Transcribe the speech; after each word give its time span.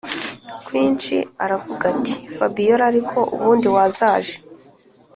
kwinshi 0.65 1.15
aravuga 1.43 1.83
ati” 1.93 2.15
fabiora 2.35 2.83
ariko 2.91 3.17
ubundi 3.35 3.67
wazaje 3.75 4.35